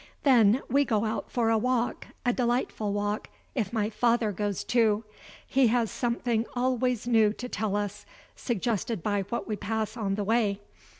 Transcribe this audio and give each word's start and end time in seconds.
Then 0.23 0.63
we 0.67 0.83
go 0.83 1.05
out 1.05 1.29
for 1.31 1.51
a 1.51 1.59
walk 1.59 2.07
a 2.25 2.33
delightful 2.33 2.91
walk, 2.91 3.29
if 3.53 3.71
my 3.71 3.91
father 3.91 4.31
goes 4.31 4.63
too. 4.63 5.03
He 5.45 5.67
has 5.67 5.91
something 5.91 6.47
always 6.55 7.05
new 7.05 7.33
to 7.33 7.47
tell 7.47 7.75
us, 7.75 8.07
suggested 8.35 9.03
by 9.03 9.21
what 9.29 9.47
we 9.47 9.55
pass 9.57 9.95
on 9.95 10.15
the 10.15 10.23
way. 10.23 10.59